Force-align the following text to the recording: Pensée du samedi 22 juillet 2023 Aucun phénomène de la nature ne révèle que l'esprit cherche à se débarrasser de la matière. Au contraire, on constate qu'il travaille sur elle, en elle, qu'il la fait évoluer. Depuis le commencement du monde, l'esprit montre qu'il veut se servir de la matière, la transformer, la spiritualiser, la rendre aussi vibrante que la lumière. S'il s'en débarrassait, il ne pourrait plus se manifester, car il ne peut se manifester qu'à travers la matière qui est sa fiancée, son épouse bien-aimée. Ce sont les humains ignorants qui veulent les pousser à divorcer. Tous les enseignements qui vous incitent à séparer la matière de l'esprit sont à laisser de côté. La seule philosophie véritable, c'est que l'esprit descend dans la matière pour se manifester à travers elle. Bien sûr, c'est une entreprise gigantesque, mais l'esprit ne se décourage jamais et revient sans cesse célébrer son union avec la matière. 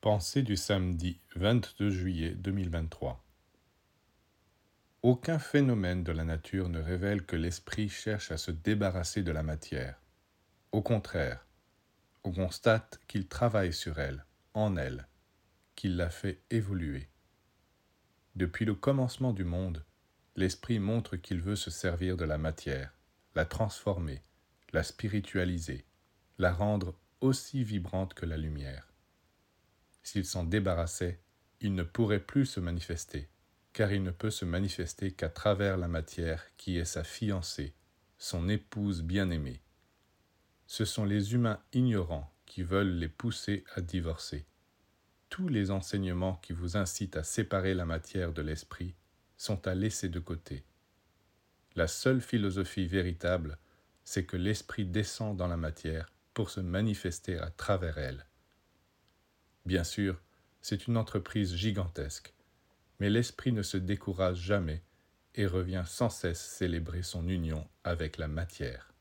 Pensée 0.00 0.42
du 0.42 0.56
samedi 0.56 1.18
22 1.34 1.90
juillet 1.90 2.30
2023 2.30 3.20
Aucun 5.02 5.40
phénomène 5.40 6.04
de 6.04 6.12
la 6.12 6.22
nature 6.22 6.68
ne 6.68 6.80
révèle 6.80 7.26
que 7.26 7.34
l'esprit 7.34 7.88
cherche 7.88 8.30
à 8.30 8.36
se 8.36 8.52
débarrasser 8.52 9.24
de 9.24 9.32
la 9.32 9.42
matière. 9.42 10.00
Au 10.70 10.82
contraire, 10.82 11.44
on 12.22 12.30
constate 12.30 13.00
qu'il 13.08 13.26
travaille 13.26 13.72
sur 13.72 13.98
elle, 13.98 14.24
en 14.54 14.76
elle, 14.76 15.08
qu'il 15.74 15.96
la 15.96 16.10
fait 16.10 16.44
évoluer. 16.50 17.08
Depuis 18.36 18.66
le 18.66 18.76
commencement 18.76 19.32
du 19.32 19.42
monde, 19.42 19.84
l'esprit 20.36 20.78
montre 20.78 21.16
qu'il 21.16 21.40
veut 21.40 21.56
se 21.56 21.72
servir 21.72 22.16
de 22.16 22.24
la 22.24 22.38
matière, 22.38 22.94
la 23.34 23.44
transformer, 23.44 24.22
la 24.72 24.84
spiritualiser, 24.84 25.84
la 26.38 26.52
rendre 26.52 26.94
aussi 27.20 27.64
vibrante 27.64 28.14
que 28.14 28.26
la 28.26 28.36
lumière. 28.36 28.87
S'il 30.10 30.24
s'en 30.24 30.42
débarrassait, 30.42 31.20
il 31.60 31.74
ne 31.74 31.82
pourrait 31.82 32.24
plus 32.24 32.46
se 32.46 32.60
manifester, 32.60 33.28
car 33.74 33.92
il 33.92 34.02
ne 34.02 34.10
peut 34.10 34.30
se 34.30 34.46
manifester 34.46 35.12
qu'à 35.12 35.28
travers 35.28 35.76
la 35.76 35.86
matière 35.86 36.46
qui 36.56 36.78
est 36.78 36.86
sa 36.86 37.04
fiancée, 37.04 37.74
son 38.16 38.48
épouse 38.48 39.02
bien-aimée. 39.02 39.60
Ce 40.66 40.86
sont 40.86 41.04
les 41.04 41.34
humains 41.34 41.60
ignorants 41.74 42.32
qui 42.46 42.62
veulent 42.62 42.96
les 42.96 43.10
pousser 43.10 43.64
à 43.74 43.82
divorcer. 43.82 44.46
Tous 45.28 45.46
les 45.46 45.70
enseignements 45.70 46.36
qui 46.36 46.54
vous 46.54 46.78
incitent 46.78 47.18
à 47.18 47.22
séparer 47.22 47.74
la 47.74 47.84
matière 47.84 48.32
de 48.32 48.40
l'esprit 48.40 48.94
sont 49.36 49.68
à 49.68 49.74
laisser 49.74 50.08
de 50.08 50.20
côté. 50.20 50.64
La 51.76 51.86
seule 51.86 52.22
philosophie 52.22 52.86
véritable, 52.86 53.58
c'est 54.04 54.24
que 54.24 54.38
l'esprit 54.38 54.86
descend 54.86 55.36
dans 55.36 55.48
la 55.48 55.58
matière 55.58 56.10
pour 56.32 56.48
se 56.48 56.60
manifester 56.60 57.36
à 57.36 57.50
travers 57.50 57.98
elle. 57.98 58.27
Bien 59.68 59.84
sûr, 59.84 60.18
c'est 60.62 60.86
une 60.86 60.96
entreprise 60.96 61.54
gigantesque, 61.54 62.32
mais 63.00 63.10
l'esprit 63.10 63.52
ne 63.52 63.60
se 63.60 63.76
décourage 63.76 64.38
jamais 64.38 64.82
et 65.34 65.44
revient 65.44 65.82
sans 65.84 66.08
cesse 66.08 66.40
célébrer 66.40 67.02
son 67.02 67.28
union 67.28 67.68
avec 67.84 68.16
la 68.16 68.28
matière. 68.28 68.94